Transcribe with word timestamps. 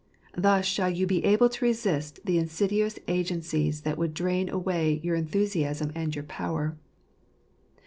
Thus 0.35 0.65
shall 0.65 0.89
you 0.89 1.05
be 1.05 1.23
able 1.23 1.47
to 1.49 1.63
resist 1.63 2.21
the 2.25 2.39
insidious 2.39 2.97
agencies 3.07 3.81
that 3.81 3.99
would 3.99 4.15
drain 4.15 4.49
away 4.49 4.99
your 5.03 5.15
enthusiasm 5.15 5.91
and 5.93 6.15
your 6.15 6.23
power. 6.25 6.75